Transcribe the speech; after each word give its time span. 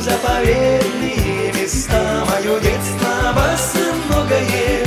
в 0.00 0.02
заповедные 0.02 1.52
места 1.52 2.24
Мое 2.26 2.58
детство 2.60 3.34
босоногое 3.34 4.86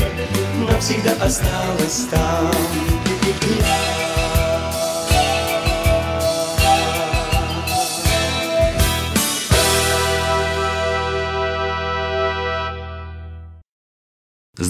навсегда 0.58 1.12
осталось 1.24 2.08
там 2.10 2.52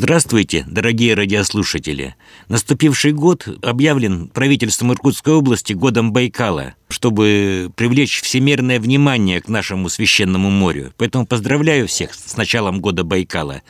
Здравствуйте, 0.04 0.66
дорогие 0.68 1.14
радиослушатели! 1.14 2.18
Наступивший 2.50 3.14
год 3.14 3.48
объявлен 3.62 4.28
правительством 4.28 4.92
Иркутской 4.92 5.34
области 5.34 5.72
годом 5.72 6.12
Байкала, 6.12 6.74
чтобы 6.90 7.72
привлечь 7.78 8.20
всемирное 8.22 8.82
внимание 8.82 9.40
к 9.40 9.48
нашему 9.48 9.88
священному 9.88 10.50
морю. 10.50 10.92
Поэтому 10.98 11.26
поздравляю 11.26 11.88
всех 11.88 12.14
с 12.16 12.36
началом 12.36 12.82
года 12.82 13.06
Байкала. 13.06 13.62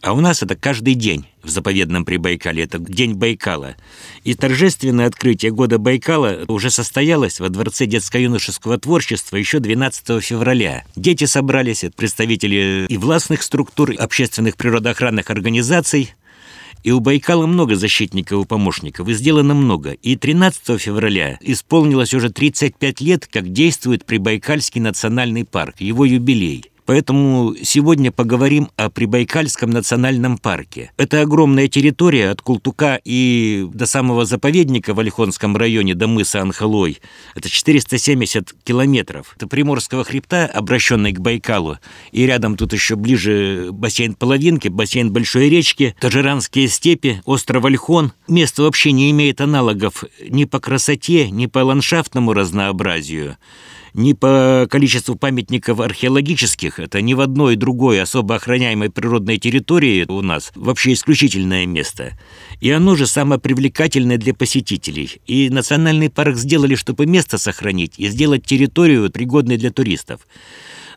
А 0.00 0.12
у 0.12 0.20
нас 0.20 0.42
это 0.44 0.54
каждый 0.54 0.94
день 0.94 1.26
в 1.42 1.48
заповедном 1.50 2.04
Прибайкале. 2.04 2.62
Это 2.62 2.78
День 2.78 3.14
Байкала. 3.14 3.74
И 4.22 4.34
торжественное 4.34 5.06
открытие 5.06 5.50
года 5.50 5.78
Байкала 5.78 6.44
уже 6.46 6.70
состоялось 6.70 7.40
во 7.40 7.48
Дворце 7.48 7.86
детско-юношеского 7.86 8.78
творчества 8.78 9.36
еще 9.36 9.58
12 9.58 10.22
февраля. 10.22 10.84
Дети 10.94 11.24
собрались, 11.24 11.84
представители 11.96 12.86
и 12.88 12.96
властных 12.96 13.42
структур, 13.42 13.90
и 13.90 13.96
общественных 13.96 14.56
природоохранных 14.56 15.30
организаций, 15.30 16.14
и 16.84 16.92
у 16.92 17.00
Байкала 17.00 17.46
много 17.46 17.74
защитников 17.74 18.44
и 18.44 18.46
помощников, 18.46 19.08
и 19.08 19.14
сделано 19.14 19.54
много. 19.54 19.92
И 19.92 20.14
13 20.14 20.80
февраля 20.80 21.38
исполнилось 21.40 22.14
уже 22.14 22.30
35 22.30 23.00
лет, 23.00 23.26
как 23.26 23.52
действует 23.52 24.04
Прибайкальский 24.04 24.80
национальный 24.80 25.44
парк, 25.44 25.80
его 25.80 26.04
юбилей– 26.04 26.70
Поэтому 26.88 27.54
сегодня 27.62 28.10
поговорим 28.10 28.70
о 28.76 28.88
Прибайкальском 28.88 29.68
национальном 29.68 30.38
парке. 30.38 30.90
Это 30.96 31.20
огромная 31.20 31.68
территория 31.68 32.30
от 32.30 32.40
Култука 32.40 32.98
и 33.04 33.68
до 33.74 33.84
самого 33.84 34.24
заповедника 34.24 34.94
в 34.94 34.98
Ольхонском 34.98 35.54
районе 35.54 35.94
до 35.94 36.06
мыса 36.06 36.40
Анхалой. 36.40 37.02
Это 37.34 37.50
470 37.50 38.54
километров. 38.64 39.34
Это 39.36 39.46
Приморского 39.46 40.02
хребта, 40.02 40.46
обращенный 40.46 41.12
к 41.12 41.20
Байкалу. 41.20 41.76
И 42.10 42.24
рядом 42.24 42.56
тут 42.56 42.72
еще 42.72 42.96
ближе 42.96 43.68
бассейн 43.70 44.14
Половинки, 44.14 44.68
бассейн 44.68 45.12
Большой 45.12 45.50
речки, 45.50 45.94
Тажиранские 46.00 46.68
степи, 46.68 47.20
остров 47.26 47.66
Ольхон. 47.66 48.12
Место 48.28 48.62
вообще 48.62 48.92
не 48.92 49.10
имеет 49.10 49.42
аналогов 49.42 50.04
ни 50.26 50.46
по 50.46 50.58
красоте, 50.58 51.30
ни 51.30 51.44
по 51.44 51.58
ландшафтному 51.58 52.32
разнообразию 52.32 53.36
ни 53.94 54.12
по 54.12 54.66
количеству 54.70 55.16
памятников 55.16 55.80
археологических, 55.80 56.78
это 56.78 57.00
ни 57.00 57.14
в 57.14 57.20
одной 57.20 57.56
другой 57.56 58.00
особо 58.00 58.36
охраняемой 58.36 58.90
природной 58.90 59.38
территории 59.38 60.04
у 60.08 60.22
нас 60.22 60.52
вообще 60.54 60.92
исключительное 60.92 61.66
место. 61.66 62.18
И 62.60 62.70
оно 62.70 62.96
же 62.96 63.06
самое 63.06 63.40
привлекательное 63.40 64.18
для 64.18 64.34
посетителей. 64.34 65.20
И 65.26 65.50
национальный 65.50 66.10
парк 66.10 66.36
сделали, 66.36 66.74
чтобы 66.74 67.06
место 67.06 67.38
сохранить 67.38 67.94
и 67.98 68.08
сделать 68.08 68.44
территорию 68.44 69.10
пригодной 69.10 69.56
для 69.56 69.70
туристов. 69.70 70.26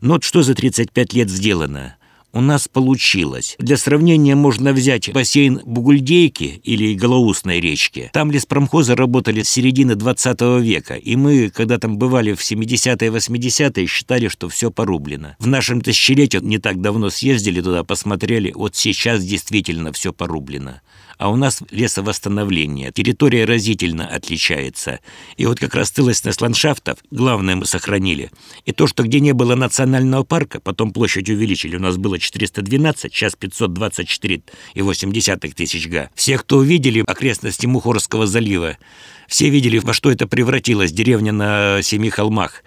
Но 0.01 0.13
вот 0.13 0.23
что 0.23 0.43
за 0.43 0.55
35 0.55 1.13
лет 1.13 1.29
сделано? 1.29 1.95
У 2.33 2.41
нас 2.41 2.67
получилось. 2.67 3.55
Для 3.59 3.77
сравнения 3.77 4.35
можно 4.35 4.73
взять 4.73 5.11
бассейн 5.11 5.61
Бугульдейки 5.65 6.61
или 6.63 6.93
Голоусной 6.93 7.59
речки. 7.59 8.09
Там 8.13 8.31
леспромхозы 8.31 8.95
работали 8.95 9.43
с 9.43 9.49
середины 9.49 9.95
20 9.95 10.41
века, 10.61 10.95
и 10.95 11.15
мы, 11.15 11.49
когда 11.49 11.77
там 11.77 11.97
бывали 11.97 12.33
в 12.33 12.41
70-е, 12.41 13.09
80-е, 13.09 13.87
считали, 13.87 14.27
что 14.27 14.49
все 14.49 14.71
порублено. 14.71 15.35
В 15.39 15.47
нашем 15.47 15.81
тысячелетии 15.81 16.39
не 16.41 16.57
так 16.57 16.81
давно 16.81 17.09
съездили 17.09 17.61
туда, 17.61 17.83
посмотрели, 17.83 18.51
вот 18.55 18.75
сейчас 18.75 19.23
действительно 19.23 19.91
все 19.91 20.13
порублено 20.13 20.81
а 21.21 21.29
у 21.29 21.35
нас 21.35 21.61
лесовосстановление. 21.69 22.91
Территория 22.91 23.45
разительно 23.45 24.07
отличается. 24.07 24.99
И 25.37 25.45
вот 25.45 25.59
как 25.59 25.75
раз 25.75 25.91
целостность 25.91 26.41
ландшафтов, 26.41 26.97
главное 27.11 27.55
мы 27.55 27.65
сохранили. 27.65 28.31
И 28.65 28.71
то, 28.71 28.87
что 28.87 29.03
где 29.03 29.19
не 29.19 29.33
было 29.33 29.53
национального 29.53 30.23
парка, 30.23 30.59
потом 30.59 30.91
площадь 30.91 31.29
увеличили, 31.29 31.75
у 31.75 31.79
нас 31.79 31.97
было 31.97 32.17
412, 32.17 33.13
сейчас 33.13 33.35
524,8 33.39 35.53
тысяч 35.53 35.87
га. 35.87 36.09
Все, 36.15 36.39
кто 36.39 36.57
увидели 36.57 37.03
окрестности 37.05 37.67
Мухорского 37.67 38.25
залива, 38.25 38.79
все 39.27 39.49
видели, 39.49 39.77
во 39.77 39.93
что 39.93 40.11
это 40.11 40.25
превратилось, 40.25 40.91
деревня 40.91 41.31
на 41.31 41.83
Семи 41.83 42.09
холмах 42.09 42.63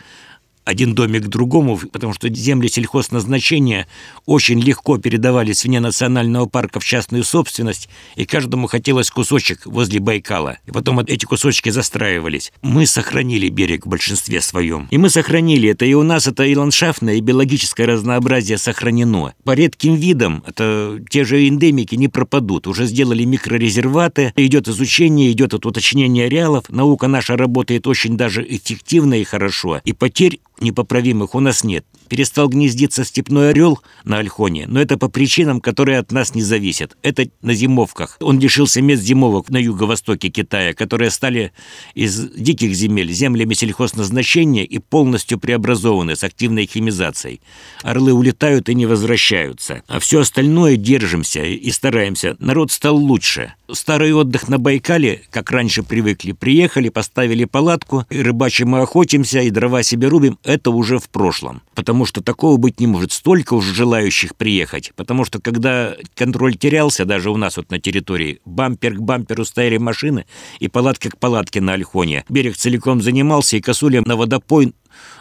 один 0.65 0.95
домик 0.95 1.25
к 1.25 1.29
другому, 1.29 1.79
потому 1.93 2.13
что 2.13 2.29
земли 2.35 2.69
сельхозназначения 2.69 3.87
очень 4.27 4.61
легко 4.61 4.99
передавались 4.99 5.65
вне 5.65 5.81
национального 5.81 6.47
парка 6.47 6.81
в 6.81 6.85
частную 6.85 7.25
собственность, 7.25 7.89
и 8.17 8.25
каждому 8.25 8.67
хотелось 8.67 9.11
кусочек 9.11 9.67
возле 9.67 10.01
Байкала. 10.01 10.59
И 10.67 10.71
потом 10.71 11.01
эти 11.01 11.25
кусочки 11.25 11.71
застраивались. 11.71 12.53
Мы 12.63 12.87
сохранили 12.87 13.49
берег 13.49 13.87
в 13.87 13.89
большинстве 13.89 14.41
своем. 14.41 14.89
И 14.91 14.99
мы 14.99 15.11
сохранили 15.11 15.69
это, 15.69 15.85
и 15.85 15.95
у 15.95 16.03
нас 16.03 16.27
это 16.27 16.45
и 16.45 16.57
ландшафтное, 16.57 17.15
и 17.15 17.21
биологическое 17.21 17.87
разнообразие 17.87 18.59
сохранено. 18.59 19.35
По 19.45 19.53
редким 19.53 19.95
видам, 19.95 20.43
это 20.47 21.01
те 21.11 21.25
же 21.25 21.47
эндемики 21.47 21.95
не 21.95 22.09
пропадут. 22.09 22.67
Уже 22.67 22.87
сделали 22.87 23.25
микрорезерваты, 23.25 24.33
идет 24.37 24.69
изучение, 24.69 25.31
идет 25.33 25.55
уточнение 25.55 26.27
ареалов. 26.27 26.69
Наука 26.69 27.07
наша 27.07 27.37
работает 27.37 27.87
очень 27.87 28.17
даже 28.17 28.45
эффективно 28.49 29.21
и 29.21 29.25
хорошо. 29.25 29.81
И 29.85 29.93
потерь 29.93 30.41
непоправимых 30.65 31.35
у 31.35 31.41
нас 31.41 31.63
нет. 31.63 31.87
Перестал 32.09 32.49
гнездиться 32.49 33.05
степной 33.05 33.51
орел 33.51 33.81
на 34.05 34.19
Альхоне, 34.19 34.67
но 34.67 34.81
это 34.81 34.99
по 34.99 35.09
причинам, 35.09 35.61
которые 35.61 35.99
от 35.99 36.13
нас 36.13 36.35
не 36.35 36.43
зависят. 36.43 36.97
Это 37.03 37.29
на 37.43 37.55
зимовках. 37.55 38.17
Он 38.21 38.41
лишился 38.41 38.83
мест 38.83 39.03
зимовок 39.03 39.49
на 39.51 39.59
юго-востоке 39.59 40.29
Китая, 40.29 40.75
которые 40.75 41.11
стали 41.11 41.53
из 41.95 42.31
диких 42.31 42.75
земель 42.75 43.13
землями 43.13 43.55
сельхозназначения 43.55 44.65
и 44.65 44.79
полностью 44.79 45.39
преобразованы 45.39 46.17
с 46.17 46.25
активной 46.25 46.67
химизацией. 46.67 47.41
Орлы 47.83 48.13
улетают 48.13 48.69
и 48.69 48.75
не 48.75 48.87
возвращаются. 48.87 49.83
А 49.87 49.99
все 50.01 50.21
остальное 50.21 50.77
держимся 50.77 51.45
и 51.45 51.71
стараемся. 51.71 52.37
Народ 52.39 52.73
стал 52.73 52.97
лучше. 52.97 53.55
Старый 53.71 54.13
отдых 54.13 54.49
на 54.49 54.59
Байкале, 54.59 55.23
как 55.31 55.51
раньше 55.51 55.83
привыкли, 55.83 56.33
приехали, 56.33 56.89
поставили 56.89 57.45
палатку, 57.45 58.05
и 58.11 58.21
рыбачим 58.21 58.77
и 58.77 58.81
охотимся, 58.81 59.41
и 59.41 59.51
дрова 59.51 59.83
себе 59.83 60.09
рубим, 60.09 60.39
это 60.55 60.71
уже 60.71 60.99
в 60.99 61.09
прошлом. 61.09 61.63
Потому 61.75 62.07
что 62.07 62.23
такого 62.23 62.57
быть 62.57 62.81
не 62.81 62.87
может. 62.87 63.13
Столько 63.13 63.55
уже 63.55 63.75
желающих 63.75 64.37
приехать. 64.37 64.93
Потому 64.97 65.25
что 65.25 65.41
когда 65.41 65.95
контроль 66.15 66.57
терялся, 66.57 67.05
даже 67.05 67.31
у 67.31 67.37
нас 67.37 67.57
вот 67.57 67.71
на 67.71 67.79
территории, 67.79 68.41
бампер 68.45 68.95
к 68.95 69.01
бамперу 69.01 69.45
стояли 69.45 69.77
машины, 69.77 70.27
и 70.61 70.69
палатка 70.69 71.11
к 71.11 71.19
палатке 71.19 71.61
на 71.61 71.75
Альхоне. 71.75 72.25
Берег 72.29 72.57
целиком 72.57 73.03
занимался, 73.03 73.57
и 73.57 73.61
косулем 73.61 74.05
на 74.07 74.17
водопой 74.17 74.75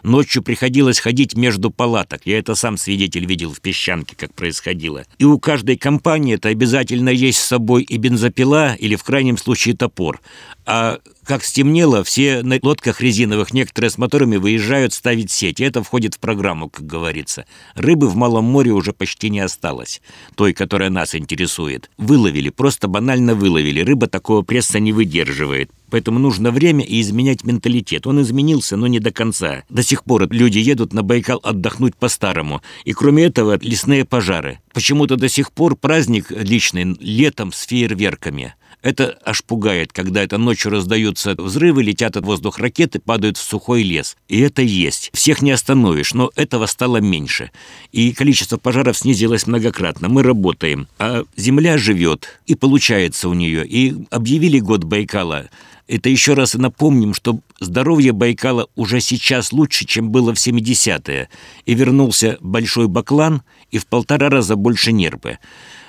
Ночью 0.04 0.44
приходилось 0.44 1.00
ходить 1.00 1.36
между 1.36 1.72
палаток. 1.72 2.22
Я 2.26 2.40
это 2.40 2.56
сам 2.56 2.78
свидетель 2.78 3.26
видел 3.26 3.54
в 3.54 3.62
песчанке, 3.62 4.16
как 4.16 4.34
происходило. 4.34 5.06
И 5.18 5.26
у 5.26 5.40
каждой 5.40 5.78
компании 5.78 6.36
это 6.36 6.50
обязательно 6.50 7.10
есть 7.10 7.40
с 7.40 7.48
собой 7.48 7.84
и 7.84 7.98
бензопила, 7.98 8.76
или 8.76 8.96
в 8.96 9.04
крайнем 9.04 9.38
случае 9.38 9.76
топор. 9.76 10.20
А 10.66 11.00
как 11.26 11.46
стемнело, 11.46 12.04
все 12.04 12.42
на 12.42 12.60
лодках 12.62 13.00
резиновых, 13.00 13.54
некоторые 13.54 13.90
с 13.90 13.98
моторами, 13.98 14.36
выезжают 14.36 14.94
ставить 14.94 15.32
сеть. 15.32 15.62
Это 15.62 15.82
входит 15.84 16.16
в 16.16 16.20
программу, 16.20 16.70
как 16.70 16.86
говорится. 16.86 17.46
Рыбы 17.76 18.10
в 18.10 18.16
Малом 18.16 18.46
море 18.46 18.72
уже 18.72 18.92
почти 18.92 19.30
не 19.30 19.40
осталось. 19.40 20.02
Той, 20.36 20.54
которая 20.54 20.90
нас 20.90 21.16
интересует. 21.16 21.90
Выловили, 21.98 22.50
просто 22.50 22.88
банально 22.88 23.36
выловили. 23.36 23.80
Рыба 23.82 24.08
такого 24.08 24.42
пресса 24.42 24.80
не 24.80 24.92
выдерживает. 24.92 25.72
Поэтому 25.90 26.20
нужно 26.20 26.52
время 26.52 26.84
и 26.84 27.00
изменять 27.02 27.44
менталитет. 27.44 28.08
Он 28.08 28.22
изменился, 28.22 28.76
но 28.76 28.88
не 28.88 29.00
до 29.00 29.12
конца. 29.12 29.63
До 29.70 29.84
сих 29.84 30.04
пор 30.04 30.32
люди 30.32 30.60
едут 30.60 30.94
на 30.94 31.04
Байкал 31.04 31.40
отдохнуть 31.44 31.96
по-старому. 31.96 32.62
И 32.86 32.94
кроме 32.94 33.26
этого, 33.26 33.58
лесные 33.62 34.06
пожары. 34.06 34.60
Почему-то 34.74 35.16
до 35.16 35.30
сих 35.30 35.52
пор 35.52 35.76
праздник 35.76 36.32
личный 36.32 36.96
летом 37.00 37.52
с 37.52 37.64
фейерверками. 37.64 38.56
Это 38.84 39.18
аж 39.26 39.46
пугает, 39.46 39.94
когда 39.94 40.22
это 40.22 40.38
ночью 40.38 40.70
раздаются 40.70 41.36
взрывы, 41.38 41.84
летят 41.84 42.18
от 42.18 42.26
воздух 42.26 42.60
ракеты, 42.60 43.00
падают 43.00 43.38
в 43.38 43.42
сухой 43.42 43.82
лес. 43.82 44.18
И 44.28 44.42
это 44.42 44.62
есть. 44.62 45.10
Всех 45.14 45.42
не 45.42 45.52
остановишь, 45.52 46.14
но 46.14 46.32
этого 46.36 46.66
стало 46.66 46.98
меньше. 46.98 47.52
И 47.94 48.12
количество 48.12 48.58
пожаров 48.58 48.98
снизилось 48.98 49.48
многократно. 49.48 50.10
Мы 50.10 50.22
работаем, 50.22 50.88
а 51.00 51.24
земля 51.38 51.78
живет, 51.78 52.42
и 52.46 52.56
получается 52.56 53.30
у 53.30 53.34
нее. 53.34 53.66
И 53.66 53.96
объявили 54.12 54.60
год 54.60 54.84
Байкала. 54.84 55.50
Это 55.88 56.10
еще 56.10 56.34
раз 56.34 56.54
напомним, 56.56 57.14
что 57.14 57.40
здоровье 57.62 58.12
Байкала 58.12 58.68
уже 58.76 59.00
сейчас 59.00 59.54
лучше, 59.54 59.86
чем 59.86 60.10
было 60.10 60.34
в 60.34 60.38
70-е. 60.38 61.30
И 61.66 61.74
вернулся 61.74 62.38
большой 62.42 62.90
баклан, 62.90 63.44
и 63.72 63.78
в 63.78 63.86
полтора 63.88 64.30
раза 64.30 64.58
больше 64.58 64.92
нерпы. 64.92 65.40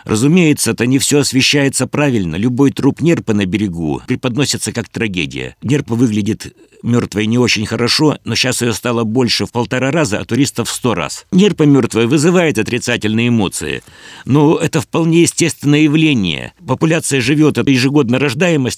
Разумеется, 0.05 0.73
это 0.73 0.87
не 0.87 0.99
все 0.99 1.21
освещается 1.21 1.87
правильно. 1.87 2.37
Любой 2.37 2.71
труп 2.71 3.01
нерпа 3.01 3.33
на 3.33 3.47
берегу 3.47 4.03
преподносится 4.07 4.73
как 4.73 4.89
трагедия. 4.89 5.57
Нерпа 5.63 5.95
выглядит 5.95 6.55
мертвой 6.83 7.27
не 7.27 7.39
очень 7.39 7.65
хорошо, 7.67 8.19
но 8.25 8.35
сейчас 8.35 8.61
ее 8.61 8.75
стало 8.75 9.05
больше 9.05 9.47
в 9.47 9.53
полтора 9.53 9.91
раза, 9.91 10.19
а 10.19 10.25
туристов 10.25 10.69
в 10.69 10.73
сто 10.73 10.95
раз. 10.95 11.25
Нерпа 11.33 11.63
мертвая 11.63 12.07
вызывает 12.07 12.59
отрицательные 12.59 13.29
эмоции. 13.29 13.83
Но 14.27 14.57
это 14.57 14.81
вполне 14.81 15.23
естественное 15.23 15.81
явление. 15.81 16.53
Популяция 16.67 17.21
живет, 17.21 17.59
это 17.59 17.71
ежегодно 17.71 18.19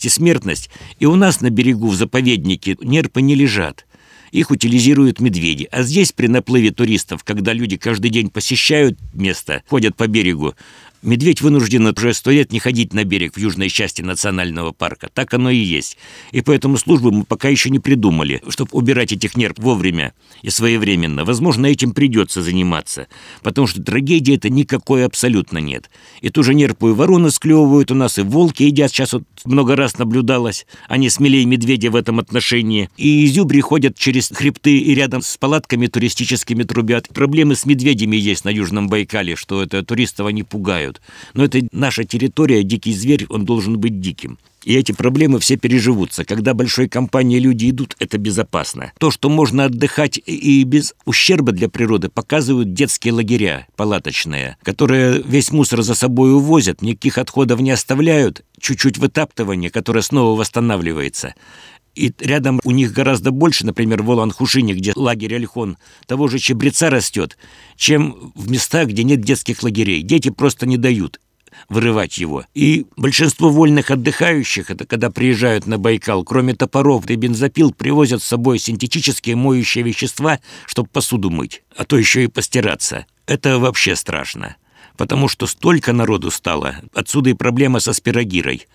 и 0.05 0.08
смертность. 0.08 0.70
И 1.00 1.06
у 1.06 1.17
нас 1.17 1.40
на 1.40 1.50
берегу 1.50 1.88
в 1.88 1.96
заповеднике 1.96 2.76
нерпы 2.81 3.20
не 3.20 3.34
лежат 3.34 3.84
их 4.32 4.50
утилизируют 4.50 5.20
медведи. 5.20 5.69
А 5.70 5.82
здесь 5.82 6.12
при 6.12 6.26
наплыве 6.26 6.70
туристов, 6.70 7.25
когда 7.25 7.52
люди 7.52 7.76
каждый 7.76 8.11
день 8.11 8.29
посещают 8.29 8.99
место, 9.14 9.62
ходят 9.67 9.96
по 9.96 10.06
берегу, 10.08 10.55
Медведь 11.02 11.43
вынужден 11.43 11.87
уже 11.87 12.14
сто 12.14 12.31
лет 12.31 12.52
не 12.52 12.58
ходить 12.58 12.94
на 12.94 13.04
берег 13.04 13.34
в 13.34 13.38
южной 13.38 13.69
части 13.69 14.02
национального 14.02 14.72
парка. 14.72 15.08
Так 15.12 15.34
оно 15.34 15.50
и 15.50 15.56
есть. 15.56 15.98
И 16.32 16.40
поэтому 16.40 16.78
службы 16.78 17.12
мы 17.12 17.25
пока 17.25 17.48
еще 17.48 17.70
не 17.70 17.78
придумали, 17.78 18.43
чтобы 18.48 18.70
убирать 18.72 19.12
этих 19.12 19.37
нерв 19.37 19.58
вовремя 19.58 20.14
и 20.43 20.50
своевременно. 20.50 21.25
Возможно, 21.25 21.66
этим 21.66 21.93
придется 21.93 22.43
заниматься, 22.43 23.08
потому 23.43 23.66
что 23.66 23.82
трагедии 23.82 24.37
это 24.37 24.48
никакой 24.48 25.04
абсолютно 25.04 25.58
нет. 25.58 25.90
И 26.22 26.31
ту 26.31 26.43
же 26.43 26.54
нерпу 26.54 26.88
и 26.88 26.93
вороны 26.93 27.31
склевывают 27.31 27.90
у 27.90 27.94
нас, 27.94 28.19
и 28.19 28.22
волки 28.22 28.62
едят. 28.62 28.90
Сейчас 28.90 29.12
вот 29.12 29.25
много 29.44 29.76
раз 29.76 29.98
наблюдалось. 29.98 30.66
Они 30.88 31.10
смелее 31.10 31.44
медведя 31.44 31.90
в 31.90 31.96
этом 31.96 32.19
отношении. 32.19 32.88
И 32.96 33.26
изюбри 33.26 33.60
ходят 33.60 33.98
через 33.98 34.31
хребты 34.31 34.78
и 34.78 34.94
рядом 34.94 35.22
с 35.22 35.37
палатками 35.37 35.87
туристическими 35.87 36.62
трубят. 36.62 37.08
Проблемы 37.08 37.54
с 37.54 37.66
медведями 37.66 38.16
есть 38.16 38.44
на 38.44 38.48
Южном 38.48 38.88
Байкале, 38.88 39.37
что 39.37 39.62
это 39.62 39.84
туристов 39.84 40.26
они 40.26 40.43
пугают 40.43 40.86
делают. 40.87 41.00
Но 41.35 41.44
это 41.44 41.61
наша 41.73 42.05
территория, 42.05 42.62
дикий 42.62 42.94
зверь, 42.94 43.27
он 43.29 43.44
должен 43.44 43.79
быть 43.79 44.00
диким. 44.00 44.38
И 44.65 44.75
эти 44.75 44.91
проблемы 44.91 45.38
все 45.38 45.56
переживутся. 45.56 46.25
Когда 46.25 46.53
большой 46.53 46.88
компанией 46.88 47.38
люди 47.38 47.71
идут, 47.71 47.94
это 48.00 48.19
безопасно. 48.19 48.93
То, 48.99 49.12
что 49.12 49.29
можно 49.29 49.67
отдыхать 49.67 50.19
и 50.27 50.65
без 50.65 50.94
ущерба 51.05 51.53
для 51.53 51.69
природы, 51.69 52.09
показывают 52.09 52.75
детские 52.75 53.12
лагеря 53.12 53.69
палаточные, 53.77 54.56
которые 54.65 55.23
весь 55.23 55.53
мусор 55.53 55.83
за 55.83 55.94
собой 55.94 56.35
увозят, 56.35 56.83
никаких 56.83 57.19
отходов 57.19 57.61
не 57.61 57.71
оставляют, 57.71 58.43
чуть-чуть 58.59 58.99
вытаптывание, 58.99 59.71
которое 59.71 60.03
снова 60.03 60.37
восстанавливается. 60.37 61.35
И 61.96 62.12
рядом 62.20 62.60
у 62.62 62.70
них 62.70 62.93
гораздо 62.93 63.31
больше, 63.31 63.64
например, 63.64 64.02
в 64.02 64.10
Олан-Хушине, 64.10 64.75
где 64.75 64.93
лагерь 64.94 65.34
Альхон, 65.34 65.78
того 66.06 66.28
же 66.28 66.38
чебреца 66.38 66.90
растет, 66.90 67.38
чем 67.76 68.32
в 68.34 68.50
местах, 68.50 68.88
где 68.88 69.02
нет 69.02 69.22
детских 69.22 69.62
лагерей. 69.62 70.02
Дети 70.02 70.28
просто 70.28 70.66
не 70.66 70.76
дают 70.76 71.20
вырывать 71.70 72.19
его. 72.19 72.44
И 72.52 72.84
большинство 72.96 73.48
вольных 73.48 73.90
отдыхающих, 73.90 74.70
это 74.70 74.84
когда 74.87 75.10
приезжают 75.10 75.66
на 75.66 75.78
Байкал, 75.78 76.22
кроме 76.22 76.54
топоров 76.54 77.08
и 77.08 77.14
бензопил, 77.14 77.72
привозят 77.72 78.22
с 78.22 78.26
собой 78.26 78.58
синтетические 78.58 79.37
моющие 79.37 79.82
вещества, 79.82 80.38
чтобы 80.66 80.90
посуду 80.90 81.31
мыть, 81.31 81.62
а 81.75 81.84
то 81.84 81.96
еще 81.96 82.25
и 82.25 82.28
постираться. 82.28 83.06
Это 83.26 83.58
вообще 83.58 83.96
страшно, 83.96 84.56
потому 84.98 85.28
что 85.28 85.46
столько 85.46 85.94
народу 85.94 86.31
стало. 86.31 86.76
Отсюда 86.93 87.31
и 87.31 87.34
проблема 87.34 87.81
со 87.81 87.94
спирогирой 87.94 88.66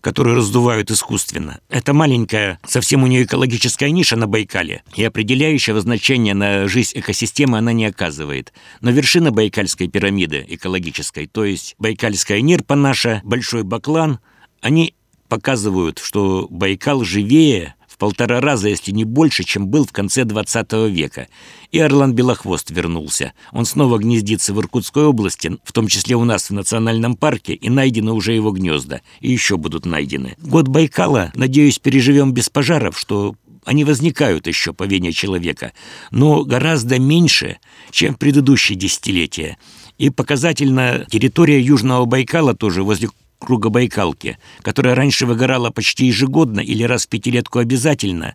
которую 0.00 0.36
раздувают 0.36 0.90
искусственно. 0.90 1.60
Это 1.68 1.92
маленькая, 1.94 2.58
совсем 2.66 3.02
у 3.02 3.06
нее 3.06 3.24
экологическая 3.24 3.90
ниша 3.90 4.16
на 4.16 4.26
Байкале, 4.26 4.82
и 4.94 5.04
определяющего 5.04 5.80
значения 5.80 6.34
на 6.34 6.68
жизнь 6.68 6.98
экосистемы 6.98 7.58
она 7.58 7.72
не 7.72 7.86
оказывает. 7.86 8.52
Но 8.80 8.90
вершина 8.90 9.30
Байкальской 9.30 9.88
пирамиды 9.88 10.44
экологической, 10.48 11.26
то 11.26 11.44
есть 11.44 11.74
Байкальская 11.78 12.40
нерпа 12.40 12.74
наша, 12.74 13.20
Большой 13.24 13.62
Баклан, 13.62 14.18
они 14.60 14.94
показывают, 15.28 16.00
что 16.02 16.48
Байкал 16.50 17.04
живее 17.04 17.75
полтора 17.98 18.40
раза, 18.40 18.68
если 18.68 18.92
не 18.92 19.04
больше, 19.04 19.44
чем 19.44 19.68
был 19.68 19.86
в 19.86 19.92
конце 19.92 20.24
20 20.24 20.72
века. 20.90 21.28
И 21.72 21.78
Орлан 21.78 22.14
Белохвост 22.14 22.70
вернулся. 22.70 23.32
Он 23.52 23.64
снова 23.64 23.98
гнездится 23.98 24.54
в 24.54 24.60
Иркутской 24.60 25.04
области, 25.04 25.56
в 25.64 25.72
том 25.72 25.88
числе 25.88 26.16
у 26.16 26.24
нас 26.24 26.50
в 26.50 26.54
национальном 26.54 27.16
парке, 27.16 27.54
и 27.54 27.68
найдены 27.68 28.12
уже 28.12 28.32
его 28.32 28.50
гнезда. 28.50 29.00
И 29.20 29.30
еще 29.30 29.56
будут 29.56 29.86
найдены. 29.86 30.36
Год 30.38 30.68
Байкала, 30.68 31.32
надеюсь, 31.34 31.78
переживем 31.78 32.32
без 32.32 32.48
пожаров, 32.48 32.98
что 32.98 33.34
они 33.66 33.84
возникают 33.84 34.46
еще 34.46 34.72
по 34.72 34.84
вине 34.84 35.12
человека, 35.12 35.72
но 36.12 36.44
гораздо 36.44 36.98
меньше, 37.00 37.58
чем 37.90 38.14
в 38.14 38.18
предыдущие 38.18 38.78
десятилетия. 38.78 39.58
И 39.98 40.08
показательно 40.08 41.04
территория 41.10 41.60
Южного 41.60 42.04
Байкала 42.04 42.54
тоже 42.54 42.84
возле 42.84 43.08
круга 43.38 43.68
Байкалки, 43.68 44.38
которая 44.62 44.94
раньше 44.94 45.26
выгорала 45.26 45.70
почти 45.70 46.06
ежегодно 46.06 46.60
или 46.60 46.82
раз 46.82 47.06
в 47.06 47.08
пятилетку 47.08 47.58
обязательно, 47.58 48.34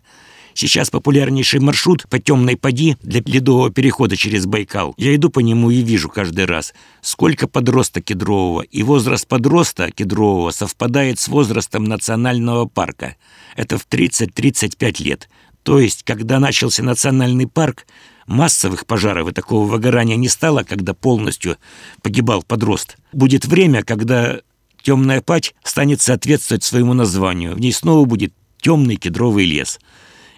Сейчас 0.54 0.90
популярнейший 0.90 1.60
маршрут 1.60 2.06
по 2.08 2.18
темной 2.18 2.56
поди 2.56 2.96
для 3.02 3.22
ледового 3.24 3.70
перехода 3.70 4.16
через 4.16 4.46
Байкал. 4.46 4.94
Я 4.96 5.14
иду 5.14 5.30
по 5.30 5.40
нему 5.40 5.70
и 5.70 5.82
вижу 5.82 6.08
каждый 6.08 6.44
раз, 6.44 6.74
сколько 7.00 7.48
подроста 7.48 8.00
кедрового. 8.00 8.62
И 8.62 8.82
возраст 8.82 9.26
подроста 9.26 9.90
кедрового 9.90 10.50
совпадает 10.50 11.18
с 11.18 11.28
возрастом 11.28 11.84
национального 11.84 12.66
парка. 12.66 13.16
Это 13.56 13.78
в 13.78 13.86
30-35 13.88 15.02
лет. 15.02 15.28
То 15.62 15.78
есть, 15.78 16.02
когда 16.02 16.38
начался 16.38 16.82
национальный 16.82 17.46
парк, 17.46 17.86
массовых 18.26 18.86
пожаров 18.86 19.28
и 19.28 19.32
такого 19.32 19.66
выгорания 19.66 20.16
не 20.16 20.28
стало, 20.28 20.64
когда 20.64 20.92
полностью 20.92 21.56
погибал 22.02 22.42
подрост. 22.42 22.96
Будет 23.12 23.44
время, 23.46 23.82
когда 23.82 24.40
Темная 24.82 25.20
пать 25.20 25.54
станет 25.62 26.00
соответствовать 26.00 26.64
своему 26.64 26.92
названию. 26.92 27.54
В 27.54 27.60
ней 27.60 27.72
снова 27.72 28.04
будет 28.04 28.32
темный 28.60 28.96
кедровый 28.96 29.44
лес. 29.44 29.78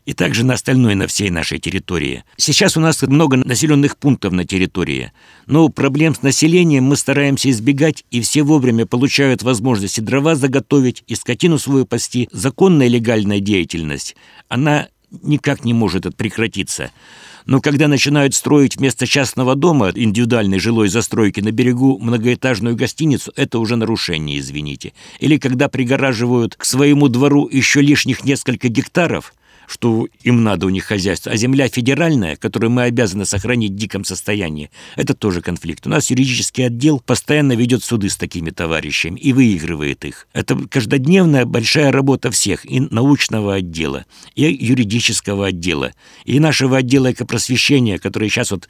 И 0.04 0.12
также 0.12 0.44
на 0.44 0.52
остальной, 0.52 0.94
на 0.94 1.06
всей 1.06 1.30
нашей 1.30 1.58
территории. 1.58 2.24
Сейчас 2.36 2.76
у 2.76 2.80
нас 2.80 3.00
много 3.00 3.38
населенных 3.38 3.96
пунктов 3.96 4.32
на 4.32 4.44
территории. 4.44 5.12
Но 5.46 5.70
проблем 5.70 6.14
с 6.14 6.20
населением 6.20 6.84
мы 6.84 6.96
стараемся 6.96 7.48
избегать, 7.48 8.04
и 8.10 8.20
все 8.20 8.42
вовремя 8.42 8.84
получают 8.84 9.42
возможность 9.42 9.96
и 9.96 10.02
дрова 10.02 10.34
заготовить, 10.34 11.04
и 11.06 11.14
скотину 11.14 11.58
свою 11.58 11.86
пасти. 11.86 12.28
Законная 12.32 12.88
легальная 12.88 13.40
деятельность, 13.40 14.14
она 14.48 14.88
никак 15.22 15.64
не 15.64 15.72
может 15.72 16.16
прекратиться. 16.16 16.90
Но 17.46 17.60
когда 17.60 17.88
начинают 17.88 18.34
строить 18.34 18.76
вместо 18.76 19.06
частного 19.06 19.54
дома 19.54 19.92
индивидуальной 19.94 20.58
жилой 20.58 20.88
застройки 20.88 21.40
на 21.40 21.52
берегу 21.52 21.98
многоэтажную 21.98 22.74
гостиницу, 22.74 23.32
это 23.36 23.58
уже 23.58 23.76
нарушение, 23.76 24.38
извините. 24.38 24.94
Или 25.20 25.36
когда 25.36 25.68
пригораживают 25.68 26.56
к 26.56 26.64
своему 26.64 27.08
двору 27.08 27.48
еще 27.50 27.82
лишних 27.82 28.24
несколько 28.24 28.68
гектаров– 28.68 29.34
что 29.66 30.08
им 30.22 30.42
надо 30.42 30.66
у 30.66 30.70
них 30.70 30.84
хозяйство, 30.84 31.32
а 31.32 31.36
земля 31.36 31.68
федеральная, 31.68 32.36
которую 32.36 32.70
мы 32.70 32.82
обязаны 32.82 33.24
сохранить 33.24 33.72
в 33.72 33.76
диком 33.76 34.04
состоянии, 34.04 34.70
это 34.96 35.14
тоже 35.14 35.40
конфликт. 35.40 35.86
У 35.86 35.90
нас 35.90 36.10
юридический 36.10 36.66
отдел 36.66 37.00
постоянно 37.00 37.52
ведет 37.54 37.82
суды 37.82 38.08
с 38.08 38.16
такими 38.16 38.50
товарищами 38.50 39.18
и 39.18 39.32
выигрывает 39.32 40.04
их. 40.04 40.26
Это 40.32 40.56
каждодневная 40.68 41.44
большая 41.44 41.92
работа 41.92 42.30
всех, 42.30 42.70
и 42.70 42.80
научного 42.80 43.54
отдела, 43.54 44.04
и 44.34 44.42
юридического 44.42 45.46
отдела, 45.46 45.92
и 46.24 46.40
нашего 46.40 46.78
отдела 46.78 47.12
экопросвещения, 47.12 47.98
который 47.98 48.28
сейчас 48.28 48.50
вот 48.50 48.68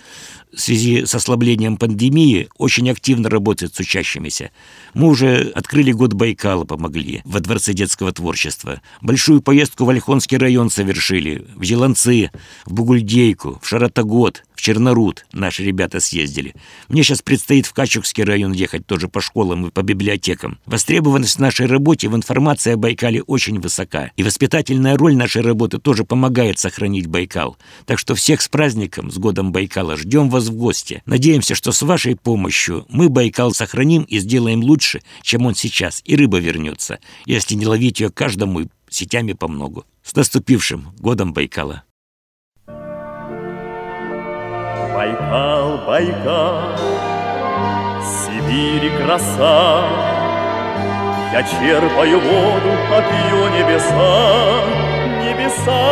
в 0.53 0.61
связи 0.61 1.05
с 1.05 1.15
ослаблением 1.15 1.77
пандемии 1.77 2.49
очень 2.59 2.91
активно 2.91 3.29
работает 3.29 3.75
с 3.75 3.81
учащимися. 3.81 4.51
Мы 4.95 5.09
уже 5.09 5.53
открыли 5.55 5.93
год 5.93 6.13
Байкала, 6.13 6.65
помогли 6.65 7.23
во 7.25 7.41
Дворце 7.41 7.73
детского 7.73 8.13
творчества. 8.13 8.81
Большую 9.01 9.43
поездку 9.43 9.85
в 9.85 9.89
Ольхонский 9.91 10.39
район 10.39 10.71
совершили, 10.71 10.84
в 10.93 11.63
Еланцы, 11.63 12.31
в 12.67 12.73
Бугульдейку, 12.73 13.59
в 13.63 13.67
Шаратогод– 13.67 14.45
в 14.55 14.61
Чернорут 14.61 15.27
наши 15.33 15.65
ребята 15.65 16.01
съездили. 16.01 16.55
Мне 16.89 17.03
сейчас 17.03 17.23
предстоит 17.23 17.67
в 17.67 17.73
Качукский 17.73 18.25
район 18.25 18.53
ехать 18.53 18.87
тоже 18.87 19.09
по 19.09 19.21
школам 19.21 19.67
и 19.67 19.71
по 19.71 19.83
библиотекам. 19.83 20.59
Востребованность 20.65 21.39
нашей 21.39 21.67
работе 21.67 22.09
в 22.09 22.15
информации 22.15 22.73
о 22.73 22.77
Байкале 22.77 23.23
очень 23.23 23.61
высока. 23.61 24.13
И 24.17 24.23
воспитательная 24.23 24.97
роль 24.97 25.17
нашей 25.17 25.43
работы 25.43 25.79
тоже 25.79 26.05
помогает 26.05 26.59
сохранить 26.59 27.09
Байкал. 27.09 27.57
Так 27.85 27.99
что 27.99 28.15
всех 28.15 28.41
с 28.41 28.49
праздником, 28.49 29.11
с 29.11 29.19
годом 29.19 29.51
Байкала, 29.51 29.97
ждем 29.97 30.31
вас 30.31 30.47
в 30.47 30.55
гости. 30.55 31.03
Надеемся, 31.05 31.55
что 31.55 31.73
с 31.73 31.83
вашей 31.83 32.17
помощью 32.17 32.87
мы 32.89 33.09
Байкал 33.09 33.53
сохраним 33.53 34.05
и 34.05 34.19
сделаем 34.19 34.63
лучше, 34.63 35.03
чем 35.23 35.47
он 35.47 35.55
сейчас, 35.57 36.01
и 36.05 36.15
рыба 36.15 36.39
вернется, 36.39 37.01
если 37.27 37.55
не 37.55 37.67
ловить 37.67 38.01
ее 38.01 38.11
каждому 38.11 38.61
сетями 38.95 39.33
по 39.33 39.49
многу. 39.49 39.85
С 40.03 40.15
наступившим 40.15 40.93
годом 40.99 41.33
Байкала! 41.33 41.83
Байкал, 44.95 45.79
Байкал, 45.87 46.79
Сибири 48.01 48.91
краса, 48.97 49.85
Я 51.33 51.43
черпаю 51.43 52.21
воду, 52.21 52.71
а 52.93 53.03
пью 53.03 53.49
небеса, 53.57 54.63
Небеса, 55.25 55.85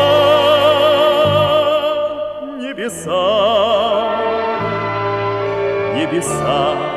небеса, 2.61 3.23
небеса. 5.97 6.91